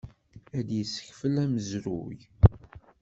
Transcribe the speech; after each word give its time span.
Ad 0.57 0.67
yessekfel 0.77 1.35
amezruy. 1.43 2.19